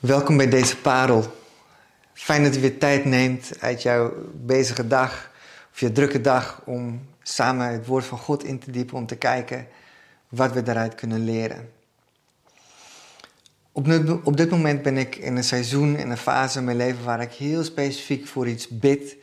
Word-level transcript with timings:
Welkom 0.00 0.36
bij 0.36 0.48
deze 0.48 0.76
parel. 0.76 1.34
Fijn 2.12 2.42
dat 2.42 2.56
u 2.56 2.60
weer 2.60 2.78
tijd 2.78 3.04
neemt 3.04 3.52
uit 3.58 3.82
jouw 3.82 4.12
bezige 4.34 4.86
dag 4.86 5.30
of 5.72 5.80
je 5.80 5.92
drukke 5.92 6.20
dag 6.20 6.62
om 6.64 7.06
samen 7.22 7.66
het 7.66 7.86
woord 7.86 8.04
van 8.04 8.18
God 8.18 8.44
in 8.44 8.58
te 8.58 8.70
diepen, 8.70 8.96
om 8.96 9.06
te 9.06 9.16
kijken 9.16 9.66
wat 10.28 10.52
we 10.52 10.62
daaruit 10.62 10.94
kunnen 10.94 11.24
leren. 11.24 11.70
Op, 13.72 14.36
dit 14.36 14.50
moment 14.50 14.82
ben 14.82 14.96
ik 14.96 15.16
in 15.16 15.36
een 15.36 15.44
seizoen, 15.44 15.96
in 15.96 16.10
een 16.10 16.16
fase 16.16 16.58
in 16.58 16.64
mijn 16.64 16.76
leven 16.76 17.04
waar 17.04 17.20
ik 17.20 17.32
heel 17.32 17.64
specifiek 17.64 18.26
voor 18.26 18.48
iets 18.48 18.68
bid. 18.68 19.16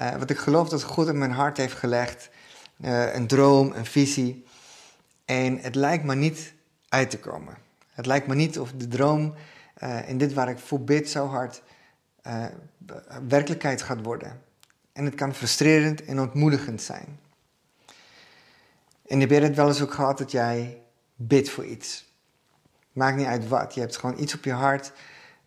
Uh, 0.00 0.16
wat 0.16 0.30
ik 0.30 0.38
geloof 0.38 0.68
dat 0.68 0.82
God 0.82 1.08
in 1.08 1.18
mijn 1.18 1.32
hart 1.32 1.56
heeft 1.56 1.76
gelegd. 1.76 2.28
Uh, 2.80 3.14
een 3.14 3.26
droom, 3.26 3.72
een 3.72 3.86
visie. 3.86 4.44
En 5.24 5.58
het 5.58 5.74
lijkt 5.74 6.04
maar 6.04 6.16
niet 6.16 6.52
uit 6.88 7.10
te 7.10 7.18
komen. 7.18 7.54
Het 7.92 8.06
lijkt 8.06 8.26
me 8.26 8.34
niet 8.34 8.58
of 8.58 8.72
de 8.76 8.88
droom 8.88 9.34
uh, 9.82 10.08
in 10.08 10.18
dit 10.18 10.32
waar 10.32 10.48
ik 10.48 10.58
voor 10.58 10.80
bid 10.80 11.10
zo 11.10 11.26
hard 11.26 11.62
uh, 12.26 12.44
werkelijkheid 13.28 13.82
gaat 13.82 14.02
worden. 14.02 14.42
En 14.92 15.04
het 15.04 15.14
kan 15.14 15.34
frustrerend 15.34 16.04
en 16.04 16.20
ontmoedigend 16.20 16.82
zijn. 16.82 17.18
En 19.06 19.20
heb 19.20 19.30
je 19.30 19.40
het 19.40 19.56
wel 19.56 19.68
eens 19.68 19.82
ook 19.82 19.94
gehad 19.94 20.18
dat 20.18 20.30
jij 20.30 20.80
bidt 21.14 21.50
voor 21.50 21.64
iets? 21.64 22.14
Maakt 22.92 23.16
niet 23.16 23.26
uit 23.26 23.48
wat. 23.48 23.74
Je 23.74 23.80
hebt 23.80 23.96
gewoon 23.96 24.20
iets 24.20 24.34
op 24.34 24.44
je 24.44 24.52
hart. 24.52 24.92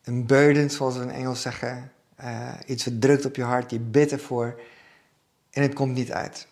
Een 0.04 0.26
burden, 0.26 0.70
zoals 0.70 0.98
we 0.98 1.04
in 1.04 1.12
Engels 1.12 1.42
zeggen. 1.42 1.92
Uh, 2.22 2.54
iets 2.66 2.86
wat 2.86 3.02
drukt 3.02 3.26
op 3.26 3.36
je 3.36 3.44
hart. 3.44 3.72
Je 3.72 3.80
bidt 3.80 4.12
ervoor. 4.12 4.62
En 5.50 5.62
het 5.62 5.74
komt 5.74 5.94
niet 5.94 6.12
uit. 6.12 6.48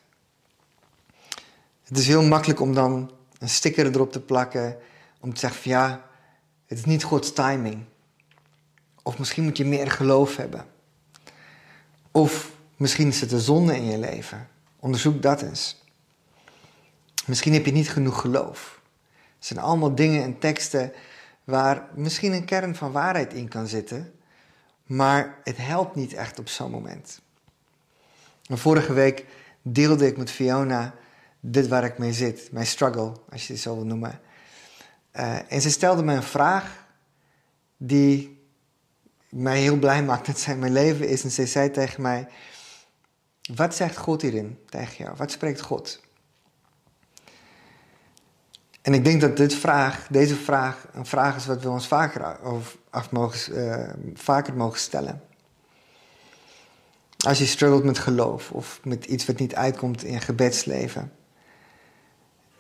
Het 1.84 1.98
is 1.98 2.08
heel 2.08 2.24
makkelijk 2.24 2.60
om 2.60 2.74
dan 2.74 3.12
een 3.40 3.50
sticker 3.50 3.86
erop 3.86 4.12
te 4.12 4.22
plakken. 4.22 4.78
Om 5.20 5.34
te 5.34 5.40
zeggen 5.40 5.62
van 5.62 5.72
ja, 5.72 6.06
het 6.68 6.78
is 6.78 6.86
niet 6.86 7.04
Gods 7.04 7.34
timing. 7.34 7.84
Of 9.04 9.20
misschien 9.20 9.44
moet 9.44 9.58
je 9.58 9.66
meer 9.66 9.92
geloof 9.92 10.36
hebben. 10.36 10.66
Of 12.12 12.52
misschien 12.76 13.08
is 13.08 13.22
het 13.22 13.32
een 13.32 13.40
zonde 13.40 13.76
in 13.76 13.86
je 13.86 13.98
leven. 13.98 14.48
Onderzoek 14.80 15.22
dat 15.22 15.42
eens. 15.42 15.84
Misschien 17.26 17.54
heb 17.54 17.66
je 17.66 17.72
niet 17.72 17.90
genoeg 17.90 18.22
geloof. 18.22 18.82
Het 19.36 19.46
zijn 19.46 19.60
allemaal 19.60 19.96
dingen 19.96 20.24
en 20.24 20.40
teksten 20.40 20.92
waar 21.44 21.88
misschien 21.96 22.34
een 22.34 22.46
kern 22.46 22.76
van 22.76 22.92
waarheid 22.92 23.34
in 23.34 23.48
kan 23.48 23.68
zitten, 23.68 24.14
maar 24.86 25.40
het 25.44 25.58
helpt 25.58 25.96
niet 25.96 26.14
echt 26.14 26.40
op 26.40 26.50
zo'n 26.50 26.72
moment. 26.72 27.22
En 28.46 28.58
vorige 28.58 28.94
week 28.94 29.26
deelde 29.62 30.08
ik 30.08 30.18
met 30.18 30.32
Fiona 30.32 30.94
dit 31.40 31.68
waar 31.68 31.84
ik 31.84 31.98
mee 31.98 32.14
zit, 32.14 32.52
mijn 32.52 32.66
struggle, 32.66 33.12
als 33.30 33.48
je 33.48 33.54
het 33.54 33.62
zo 33.62 33.76
wil 33.76 33.86
noemen. 33.86 34.20
Uh, 35.18 35.52
en 35.52 35.62
ze 35.62 35.70
stelde 35.70 36.04
me 36.04 36.14
een 36.14 36.24
vraag 36.24 36.86
die 37.78 38.46
mij 39.30 39.60
heel 39.60 39.78
blij 39.78 40.04
maakt 40.04 40.26
dat 40.26 40.40
zij 40.40 40.56
mijn 40.56 40.72
leven 40.72 41.08
is. 41.08 41.24
En 41.24 41.32
ze 41.32 41.46
zei 41.46 41.72
tegen 41.72 42.02
mij: 42.02 42.28
Wat 43.56 43.76
zegt 43.76 43.98
God 43.98 44.22
hierin 44.22 44.60
tegen 44.70 45.04
jou? 45.04 45.16
Wat 45.16 45.32
spreekt 45.32 45.62
God? 45.62 46.06
En 48.82 48.94
ik 48.94 49.04
denk 49.04 49.22
dat 49.22 49.38
dit 49.38 49.54
vraag, 49.54 50.08
deze 50.10 50.36
vraag 50.36 50.88
een 50.94 51.06
vraag 51.06 51.36
is 51.36 51.46
wat 51.46 51.62
we 51.62 51.70
ons 51.70 51.88
vaker, 51.88 52.24
af 52.90 53.12
mogen, 53.12 53.58
uh, 53.58 53.94
vaker 54.14 54.54
mogen 54.54 54.80
stellen. 54.80 55.22
Als 57.26 57.38
je 57.38 57.46
struggelt 57.46 57.84
met 57.84 58.00
geloof 58.00 58.52
of 58.52 58.80
met 58.84 59.06
iets 59.06 59.26
wat 59.26 59.40
niet 59.40 59.56
uitkomt 59.56 60.04
in 60.04 60.12
je 60.12 60.20
gebedsleven, 60.20 61.12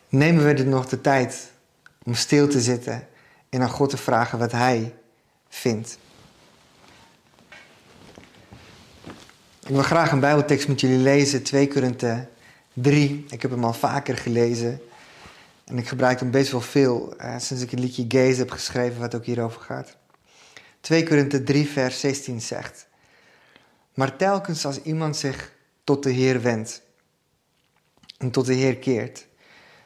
nemen 0.09 0.45
we 0.45 0.53
er 0.53 0.67
nog 0.67 0.88
de 0.88 1.02
tijd 1.02 1.52
om 2.08 2.13
stil 2.13 2.47
te 2.47 2.61
zitten 2.61 3.08
en 3.50 3.61
aan 3.61 3.69
God 3.69 3.89
te 3.89 3.97
vragen 3.97 4.39
wat 4.39 4.52
Hij 4.52 4.95
vindt. 5.50 5.97
Ik 9.66 9.73
wil 9.73 9.83
graag 9.83 10.11
een 10.11 10.19
Bijbeltekst 10.19 10.67
met 10.67 10.81
jullie 10.81 10.97
lezen, 10.97 11.44
2 11.44 11.67
Korinthe 11.67 12.28
3. 12.73 13.25
Ik 13.30 13.41
heb 13.41 13.52
hem 13.52 13.63
al 13.63 13.73
vaker 13.73 14.18
gelezen. 14.18 14.81
En 15.66 15.78
ik 15.78 15.88
gebruik 15.88 16.19
hem 16.19 16.31
best 16.31 16.51
wel 16.51 16.62
veel 16.62 17.13
eh, 17.18 17.38
sinds 17.38 17.63
ik 17.63 17.72
een 17.72 17.79
liedje 17.79 18.06
Gaze 18.07 18.39
heb 18.39 18.51
geschreven, 18.51 19.00
wat 19.00 19.16
ook 19.16 19.25
hierover 19.25 19.62
gaat. 19.62 19.97
2 20.79 21.07
Korinthe 21.07 21.44
3, 21.44 21.68
vers 21.68 22.00
16 22.00 22.41
zegt: 22.41 22.88
Maar 23.94 24.16
telkens 24.16 24.66
als 24.66 24.81
iemand 24.81 25.18
zich 25.18 25.51
tot 25.84 26.03
de 26.03 26.12
Heer 26.12 26.41
wendt 26.41 26.81
en 28.18 28.31
tot 28.31 28.45
de 28.45 28.53
Heer 28.53 28.78
keert, 28.78 29.28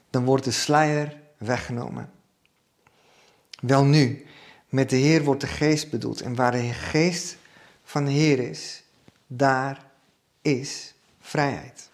dan 0.09 0.26
wordt 0.26 0.44
de 0.44 0.52
sluier 0.52 1.21
weggenomen. 1.41 2.12
Wel 3.59 3.84
nu, 3.84 4.25
met 4.69 4.90
de 4.90 4.96
Heer 4.96 5.24
wordt 5.24 5.41
de 5.41 5.47
geest 5.47 5.90
bedoeld. 5.90 6.22
En 6.22 6.35
waar 6.35 6.52
de 6.52 6.74
geest 6.74 7.38
van 7.84 8.06
de 8.06 8.12
Heer 8.12 8.40
is, 8.40 8.84
daar 9.28 9.85
is 10.41 10.94
vrijheid. 11.19 11.90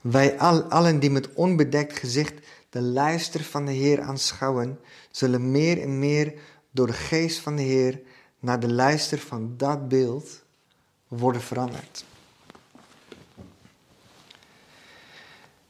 Wij 0.00 0.38
allen 0.38 1.00
die 1.00 1.10
met 1.10 1.32
onbedekt 1.32 1.98
gezicht 1.98 2.34
de 2.70 2.82
luister 2.82 3.44
van 3.44 3.66
de 3.66 3.72
Heer 3.72 4.00
aanschouwen, 4.00 4.80
zullen 5.10 5.50
meer 5.50 5.82
en 5.82 5.98
meer 5.98 6.34
door 6.70 6.86
de 6.86 6.92
geest 6.92 7.38
van 7.38 7.56
de 7.56 7.62
Heer 7.62 8.00
naar 8.38 8.60
de 8.60 8.72
luister 8.72 9.18
van 9.18 9.54
dat 9.56 9.88
beeld 9.88 10.42
worden 11.08 11.42
veranderd. 11.42 12.04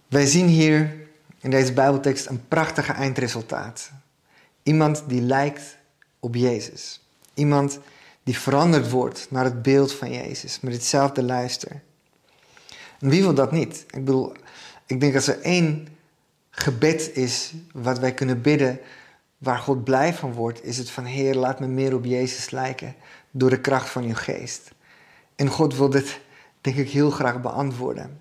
Wij 0.09 0.27
zien 0.27 0.47
hier 0.47 1.00
in 1.41 1.51
deze 1.51 1.73
Bijbeltekst 1.73 2.27
een 2.27 2.49
prachtige 2.49 2.93
eindresultaat. 2.93 3.91
Iemand 4.63 5.05
die 5.07 5.21
lijkt 5.21 5.77
op 6.21 6.35
Jezus. 6.35 7.05
Iemand 7.35 7.79
die 8.23 8.39
veranderd 8.39 8.91
wordt 8.91 9.27
naar 9.31 9.45
het 9.45 9.63
beeld 9.63 9.93
van 9.93 10.13
Jezus, 10.13 10.61
met 10.61 10.73
hetzelfde 10.73 11.23
luister. 11.23 11.81
En 13.01 13.09
wie 13.09 13.23
wil 13.23 13.35
dat 13.35 13.53
niet? 13.53 13.85
Ik 13.91 14.05
bedoel, 14.05 14.33
ik 14.87 15.01
denk 15.01 15.13
dat 15.13 15.27
er 15.27 15.41
één 15.41 15.89
gebed 16.51 17.17
is 17.17 17.53
wat 17.73 17.99
wij 17.99 18.15
kunnen 18.15 18.43
bidden, 18.43 18.81
waar 19.39 19.59
God 19.59 19.85
blij 19.85 20.15
van 20.15 20.33
wordt, 20.33 20.65
is 20.65 20.79
het 20.79 20.91
van 20.91 21.05
Heer, 21.05 21.35
laat 21.35 21.61
me 21.61 21.67
meer 21.67 21.95
op 21.95 22.05
Jezus 22.05 22.51
lijken 22.51 22.95
door 23.31 23.51
de 23.51 23.61
kracht 23.61 23.91
van 23.91 24.05
uw 24.05 24.15
geest. 24.15 24.71
En 25.37 25.49
God 25.49 25.77
wil 25.77 25.91
dit, 25.91 26.21
denk 26.61 26.77
ik, 26.77 26.91
heel 26.91 27.11
graag 27.11 27.41
beantwoorden. 27.41 28.21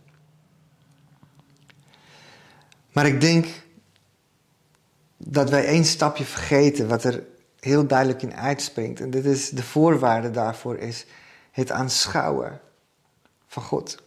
Maar 3.00 3.08
ik 3.08 3.22
denk 3.22 3.48
dat 5.18 5.50
wij 5.50 5.66
één 5.66 5.86
stapje 5.86 6.26
vergeten 6.26 6.88
wat 6.88 7.04
er 7.04 7.24
heel 7.60 7.88
duidelijk 7.88 8.22
in 8.22 8.36
uitspringt. 8.36 9.00
En 9.00 9.10
dit 9.10 9.26
is 9.26 9.50
de 9.50 9.64
voorwaarde 9.64 10.32
daarvoor 10.32 10.78
is 10.78 11.06
het 11.52 11.72
aanschouwen 11.72 12.60
van 13.48 13.64
God. 13.64 13.98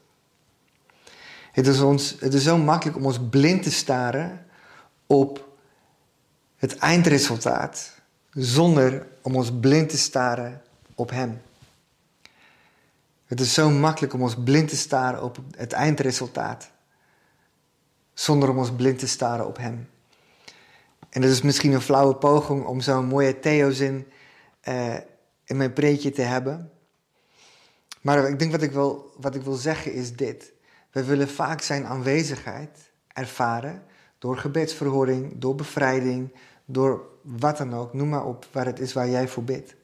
Het 1.52 1.66
is, 1.66 1.80
ons, 1.80 2.16
het 2.20 2.34
is 2.34 2.42
zo 2.42 2.58
makkelijk 2.58 2.96
om 2.96 3.06
ons 3.06 3.18
blind 3.30 3.62
te 3.62 3.70
staren 3.70 4.46
op 5.06 5.48
het 6.56 6.76
eindresultaat, 6.76 7.92
zonder 8.30 9.06
om 9.22 9.36
ons 9.36 9.52
blind 9.60 9.88
te 9.88 9.98
staren 9.98 10.62
op 10.94 11.10
Hem. 11.10 11.42
Het 13.26 13.40
is 13.40 13.54
zo 13.54 13.70
makkelijk 13.70 14.12
om 14.12 14.22
ons 14.22 14.36
blind 14.44 14.68
te 14.68 14.76
staren 14.76 15.22
op 15.22 15.38
het 15.56 15.72
eindresultaat, 15.72 16.70
zonder 18.14 18.48
om 18.48 18.58
ons 18.58 18.72
blind 18.72 18.98
te 18.98 19.08
staren 19.08 19.46
op 19.46 19.56
Hem. 19.56 19.88
En 21.10 21.20
dat 21.20 21.30
is 21.30 21.42
misschien 21.42 21.72
een 21.72 21.80
flauwe 21.80 22.14
poging 22.14 22.64
om 22.64 22.80
zo'n 22.80 23.06
mooie 23.06 23.38
Theo-zin 23.38 24.06
uh, 24.68 24.94
in 25.44 25.56
mijn 25.56 25.72
preetje 25.72 26.10
te 26.10 26.22
hebben. 26.22 26.70
Maar 28.00 28.28
ik 28.28 28.38
denk 28.38 28.50
wat 28.50 28.62
ik, 28.62 28.72
wil, 28.72 29.14
wat 29.16 29.34
ik 29.34 29.42
wil 29.42 29.54
zeggen 29.54 29.92
is 29.92 30.16
dit. 30.16 30.52
We 30.90 31.04
willen 31.04 31.28
vaak 31.28 31.60
zijn 31.60 31.86
aanwezigheid 31.86 32.90
ervaren 33.08 33.82
door 34.18 34.36
gebedsverhoring, 34.36 35.32
door 35.36 35.54
bevrijding, 35.54 36.32
door 36.64 37.02
wat 37.22 37.56
dan 37.56 37.74
ook. 37.74 37.92
Noem 37.92 38.08
maar 38.08 38.24
op 38.24 38.46
waar 38.52 38.66
het 38.66 38.80
is 38.80 38.92
waar 38.92 39.08
jij 39.08 39.28
voor 39.28 39.44
bidt. 39.44 39.74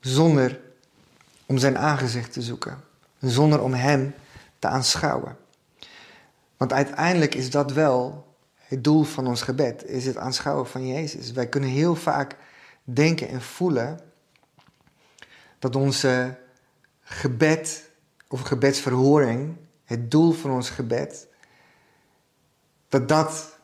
Zonder 0.00 0.60
om 1.46 1.58
zijn 1.58 1.78
aangezicht 1.78 2.32
te 2.32 2.42
zoeken. 2.42 2.80
Zonder 3.18 3.62
om 3.62 3.72
hem 3.72 4.14
te 4.58 4.68
aanschouwen. 4.68 5.36
Want 6.60 6.72
uiteindelijk 6.72 7.34
is 7.34 7.50
dat 7.50 7.72
wel 7.72 8.26
het 8.54 8.84
doel 8.84 9.02
van 9.02 9.26
ons 9.26 9.42
gebed 9.42 9.84
is 9.84 10.06
het 10.06 10.16
aanschouwen 10.16 10.66
van 10.66 10.86
Jezus. 10.86 11.32
Wij 11.32 11.48
kunnen 11.48 11.70
heel 11.70 11.94
vaak 11.94 12.36
denken 12.84 13.28
en 13.28 13.42
voelen 13.42 14.00
dat 15.58 15.76
onze 15.76 16.38
gebed 17.02 17.90
of 18.28 18.40
gebedsverhoring, 18.40 19.56
het 19.84 20.10
doel 20.10 20.32
van 20.32 20.50
ons 20.50 20.70
gebed, 20.70 21.26
dat 22.88 23.08
dat 23.08 23.58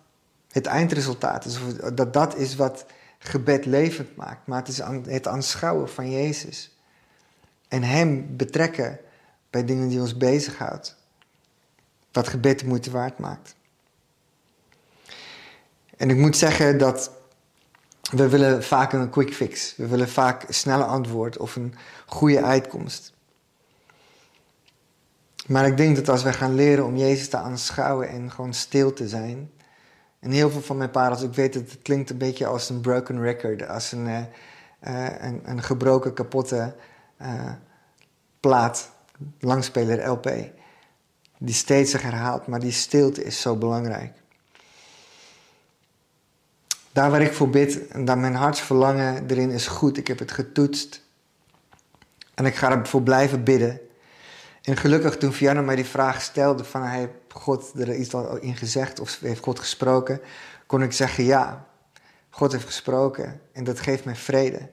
het 0.50 0.66
eindresultaat 0.66 1.44
is. 1.44 1.60
Of 1.60 1.72
dat 1.72 2.12
dat 2.12 2.36
is 2.36 2.54
wat 2.54 2.86
gebed 3.18 3.66
levend 3.66 4.16
maakt. 4.16 4.46
Maar 4.46 4.58
het 4.58 4.68
is 4.68 4.80
het 5.12 5.26
aanschouwen 5.26 5.88
van 5.88 6.10
Jezus. 6.10 6.76
En 7.68 7.82
Hem 7.82 8.36
betrekken 8.36 8.98
bij 9.50 9.64
dingen 9.64 9.88
die 9.88 10.00
ons 10.00 10.16
bezighoudt. 10.16 11.04
Wat 12.16 12.28
gebed 12.28 12.58
de 12.58 12.66
moeite 12.66 12.90
waard 12.90 13.18
maakt. 13.18 13.54
En 15.96 16.10
ik 16.10 16.16
moet 16.16 16.36
zeggen 16.36 16.78
dat 16.78 17.10
we 18.10 18.28
willen 18.28 18.64
vaak 18.64 18.92
een 18.92 19.10
quick 19.10 19.34
fix. 19.34 19.76
We 19.76 19.86
willen 19.86 20.08
vaak 20.08 20.48
een 20.48 20.54
snelle 20.54 20.84
antwoord 20.84 21.38
of 21.38 21.56
een 21.56 21.74
goede 22.06 22.42
uitkomst. 22.42 23.12
Maar 25.46 25.66
ik 25.66 25.76
denk 25.76 25.96
dat 25.96 26.08
als 26.08 26.22
wij 26.22 26.32
gaan 26.32 26.54
leren 26.54 26.84
om 26.84 26.96
Jezus 26.96 27.28
te 27.28 27.36
aanschouwen 27.36 28.08
en 28.08 28.30
gewoon 28.30 28.54
stil 28.54 28.92
te 28.92 29.08
zijn. 29.08 29.50
En 30.20 30.30
heel 30.30 30.50
veel 30.50 30.62
van 30.62 30.76
mijn 30.76 30.90
parels, 30.90 31.22
ik 31.22 31.34
weet 31.34 31.52
dat 31.52 31.70
het 31.70 31.82
klinkt 31.82 32.10
een 32.10 32.18
beetje 32.18 32.46
als 32.46 32.68
een 32.68 32.80
broken 32.80 33.20
record, 33.20 33.68
als 33.68 33.92
een, 33.92 34.06
uh, 34.06 34.22
een, 35.20 35.40
een, 35.44 35.62
gebroken, 35.62 36.12
kapotte 36.12 36.74
uh, 37.22 37.52
plaat, 38.40 38.90
langspeler 39.40 40.08
LP. 40.08 40.30
Die 41.38 41.54
steeds 41.54 41.90
zich 41.90 42.02
herhaalt, 42.02 42.46
maar 42.46 42.60
die 42.60 42.72
stilte 42.72 43.24
is 43.24 43.40
zo 43.40 43.56
belangrijk. 43.56 44.12
Daar 46.92 47.10
waar 47.10 47.22
ik 47.22 47.32
voor 47.32 47.50
bid 47.50 47.88
en 47.88 48.04
daar 48.04 48.18
mijn 48.18 48.34
hartsverlangen 48.34 49.30
erin 49.30 49.50
is 49.50 49.66
goed. 49.66 49.96
Ik 49.96 50.06
heb 50.06 50.18
het 50.18 50.32
getoetst. 50.32 51.02
En 52.34 52.46
ik 52.46 52.54
ga 52.54 52.70
ervoor 52.70 53.02
blijven 53.02 53.44
bidden. 53.44 53.80
En 54.62 54.76
gelukkig 54.76 55.16
toen 55.16 55.32
Fianna 55.32 55.60
mij 55.60 55.76
die 55.76 55.84
vraag 55.84 56.22
stelde 56.22 56.64
van 56.64 56.82
heeft 56.82 57.12
God 57.28 57.72
er 57.80 57.94
iets 57.94 58.14
in 58.40 58.56
gezegd 58.56 59.00
of 59.00 59.20
heeft 59.20 59.42
God 59.42 59.58
gesproken, 59.58 60.20
kon 60.66 60.82
ik 60.82 60.92
zeggen 60.92 61.24
ja. 61.24 61.66
God 62.30 62.52
heeft 62.52 62.64
gesproken 62.64 63.40
en 63.52 63.64
dat 63.64 63.80
geeft 63.80 64.04
mij 64.04 64.16
vrede. 64.16 64.68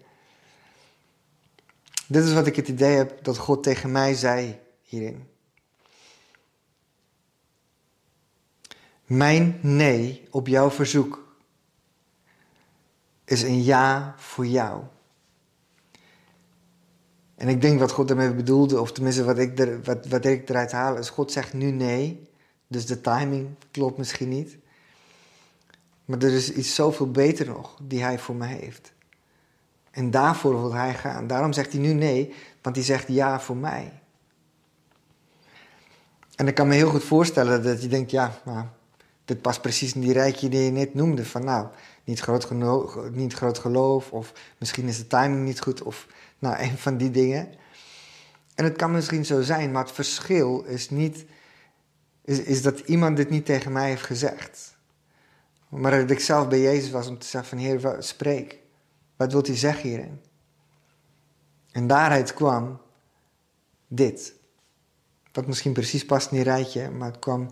Dit 2.07 2.23
is 2.23 2.33
wat 2.33 2.47
ik 2.47 2.55
het 2.55 2.67
idee 2.67 2.95
heb 2.95 3.23
dat 3.23 3.37
God 3.37 3.63
tegen 3.63 3.91
mij 3.91 4.13
zei 4.13 4.59
hierin. 4.81 5.27
Mijn 9.05 9.59
nee 9.61 10.27
op 10.31 10.47
jouw 10.47 10.71
verzoek 10.71 11.35
is 13.25 13.41
een 13.41 13.63
ja 13.63 14.13
voor 14.17 14.45
jou. 14.45 14.83
En 17.35 17.47
ik 17.47 17.61
denk 17.61 17.79
wat 17.79 17.91
God 17.91 18.07
daarmee 18.07 18.33
bedoelde, 18.33 18.81
of 18.81 18.91
tenminste 18.91 19.23
wat 19.23 19.37
ik, 19.37 19.59
er, 19.59 19.81
wat, 19.83 20.05
wat 20.05 20.25
ik 20.25 20.49
eruit 20.49 20.71
haal, 20.71 20.97
is 20.97 21.09
God 21.09 21.31
zegt 21.31 21.53
nu 21.53 21.71
nee. 21.71 22.29
Dus 22.67 22.85
de 22.85 23.01
timing 23.01 23.49
klopt 23.71 23.97
misschien 23.97 24.29
niet. 24.29 24.57
Maar 26.05 26.21
er 26.21 26.33
is 26.33 26.51
iets 26.53 26.75
zoveel 26.75 27.11
beter 27.11 27.45
nog 27.45 27.77
die 27.81 28.03
hij 28.03 28.19
voor 28.19 28.35
me 28.35 28.45
heeft. 28.45 28.93
En 29.91 30.11
daarvoor 30.11 30.61
wil 30.61 30.73
hij 30.73 30.93
gaan. 30.93 31.27
Daarom 31.27 31.53
zegt 31.53 31.71
hij 31.71 31.81
nu 31.81 31.93
nee, 31.93 32.33
want 32.61 32.75
hij 32.75 32.85
zegt 32.85 33.07
ja 33.07 33.39
voor 33.39 33.57
mij. 33.57 34.01
En 36.35 36.47
ik 36.47 36.55
kan 36.55 36.67
me 36.67 36.73
heel 36.73 36.89
goed 36.89 37.03
voorstellen 37.03 37.63
dat 37.63 37.81
je 37.81 37.87
denkt, 37.87 38.11
ja, 38.11 38.39
maar 38.45 38.71
dit 39.25 39.41
past 39.41 39.61
precies 39.61 39.93
in 39.93 40.01
die 40.01 40.13
rijtje 40.13 40.49
die 40.49 40.61
je 40.61 40.71
net 40.71 40.93
noemde. 40.93 41.25
Van 41.25 41.43
nou, 41.43 41.67
niet 42.03 42.19
groot, 42.19 42.51
niet 43.11 43.33
groot 43.33 43.59
geloof, 43.59 44.11
of 44.11 44.33
misschien 44.57 44.87
is 44.87 44.97
de 44.97 45.07
timing 45.07 45.43
niet 45.45 45.59
goed, 45.59 45.81
of 45.81 46.07
nou, 46.39 46.59
een 46.59 46.77
van 46.77 46.97
die 46.97 47.11
dingen. 47.11 47.53
En 48.55 48.63
het 48.63 48.75
kan 48.75 48.91
misschien 48.91 49.25
zo 49.25 49.41
zijn, 49.41 49.71
maar 49.71 49.83
het 49.83 49.93
verschil 49.93 50.63
is 50.63 50.89
niet, 50.89 51.25
is, 52.21 52.39
is 52.39 52.61
dat 52.61 52.79
iemand 52.79 53.17
dit 53.17 53.29
niet 53.29 53.45
tegen 53.45 53.71
mij 53.71 53.89
heeft 53.89 54.03
gezegd. 54.03 54.77
Maar 55.69 55.91
dat 55.91 56.09
ik 56.09 56.19
zelf 56.19 56.47
bij 56.47 56.61
Jezus 56.61 56.91
was 56.91 57.07
om 57.07 57.17
te 57.17 57.27
zeggen 57.27 57.49
van 57.49 57.57
Heer, 57.57 57.95
spreek. 57.99 58.59
Wat 59.15 59.31
wilt 59.31 59.47
hij 59.47 59.57
zeggen 59.57 59.89
hierin? 59.89 60.21
En 61.71 61.87
daaruit 61.87 62.33
kwam 62.33 62.81
dit. 63.87 64.33
Wat 65.31 65.47
misschien 65.47 65.73
precies 65.73 66.05
past 66.05 66.31
in 66.31 66.35
die 66.37 66.45
rijtje, 66.45 66.89
maar 66.89 67.07
het 67.07 67.19
kwam 67.19 67.49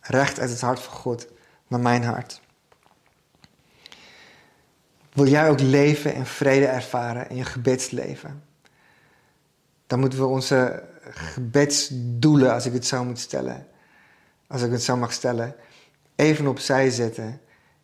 recht 0.00 0.40
uit 0.40 0.50
het 0.50 0.60
hart 0.60 0.80
van 0.80 0.94
God 0.94 1.26
naar 1.66 1.80
mijn 1.80 2.04
hart. 2.04 2.40
Wil 5.12 5.26
jij 5.26 5.48
ook 5.48 5.60
leven 5.60 6.14
en 6.14 6.26
vrede 6.26 6.66
ervaren 6.66 7.28
in 7.30 7.36
je 7.36 7.44
gebedsleven? 7.44 8.42
Dan 9.86 10.00
moeten 10.00 10.18
we 10.18 10.24
onze 10.26 10.84
gebedsdoelen, 11.10 12.52
als 12.52 12.66
ik 12.66 12.72
het 12.72 12.86
zo 12.86 13.04
moet 13.04 13.18
stellen, 13.18 13.66
als 14.46 14.62
ik 14.62 14.70
het 14.70 14.82
zo 14.82 14.96
mag 14.96 15.12
stellen, 15.12 15.54
even 16.14 16.46
opzij 16.46 16.90
zetten. 16.90 17.40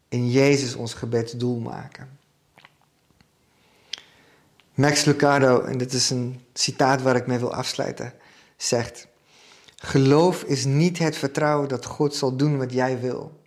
In 0.08 0.30
Jezus 0.30 0.74
ons 0.74 0.94
gebedsdoel 0.94 1.58
maken. 1.58 2.18
Max 4.74 5.04
Lucado, 5.04 5.60
en 5.60 5.78
dit 5.78 5.92
is 5.92 6.10
een 6.10 6.44
citaat 6.52 7.02
waar 7.02 7.16
ik 7.16 7.26
mee 7.26 7.38
wil 7.38 7.54
afsluiten, 7.54 8.12
zegt: 8.56 9.06
Geloof 9.84 10.42
is 10.42 10.64
niet 10.64 10.98
het 10.98 11.16
vertrouwen 11.16 11.68
dat 11.68 11.84
God 11.84 12.14
zal 12.14 12.36
doen 12.36 12.58
wat 12.58 12.72
jij 12.72 13.00
wil. 13.00 13.40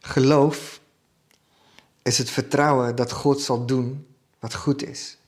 Geloof 0.00 0.80
is 2.02 2.18
het 2.18 2.30
vertrouwen 2.30 2.96
dat 2.96 3.12
God 3.12 3.40
zal 3.40 3.66
doen 3.66 4.06
wat 4.38 4.54
goed 4.54 4.82
is. 4.82 5.18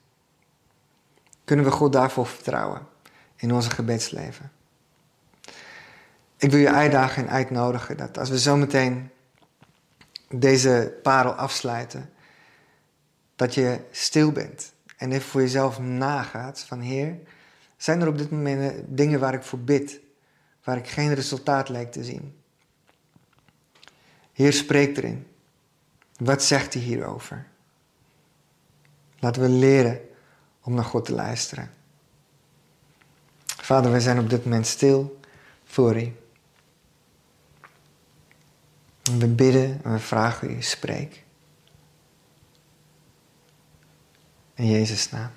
Kunnen 1.45 1.65
we 1.65 1.71
God 1.71 1.93
daarvoor 1.93 2.27
vertrouwen 2.27 2.87
in 3.37 3.53
onze 3.55 3.71
gebedsleven? 3.71 4.53
Ik 6.37 6.51
wil 6.51 6.61
je 6.61 6.73
uitdagen 6.73 7.23
en 7.23 7.33
uitnodigen 7.33 7.97
dat 7.97 8.19
als 8.19 8.29
we 8.29 8.39
zometeen 8.39 9.11
deze 10.29 10.99
parel 11.03 11.33
afsluiten, 11.33 12.11
dat 13.37 13.55
je 13.55 13.81
stil 13.91 14.33
bent 14.33 14.73
en 14.97 15.13
even 15.13 15.29
voor 15.29 15.41
jezelf 15.41 15.79
nagaat 15.79 16.61
van 16.61 16.81
Heer, 16.81 17.19
zijn 17.81 18.01
er 18.01 18.09
op 18.09 18.19
dit 18.19 18.31
moment 18.31 18.85
dingen 18.87 19.21
waar 19.21 19.35
ik 19.35 19.43
voor 19.43 19.59
bid, 19.59 20.01
waar 20.65 20.77
ik 20.77 20.89
geen 20.89 21.15
resultaat 21.15 21.69
lijkt 21.69 21.93
te 21.93 22.05
zien? 22.05 22.37
Heer, 24.33 24.53
spreek 24.53 24.97
erin. 24.97 25.27
Wat 26.17 26.43
zegt 26.43 26.75
hij 26.75 26.83
hierover? 26.83 27.47
Laten 29.19 29.43
we 29.43 29.49
leren 29.49 30.01
om 30.63 30.75
naar 30.75 30.85
God 30.85 31.05
te 31.05 31.13
luisteren. 31.13 31.71
Vader, 33.47 33.91
wij 33.91 34.01
zijn 34.01 34.19
op 34.19 34.31
dit 34.31 34.45
moment 34.45 34.67
stil 34.67 35.21
voor 35.65 36.03
u. 36.03 36.13
we 39.03 39.27
bidden 39.27 39.81
en 39.85 39.93
we 39.93 39.99
vragen 39.99 40.51
u, 40.51 40.63
spreek. 40.63 41.25
In 44.55 44.67
Jezus' 44.67 45.11
naam. 45.11 45.31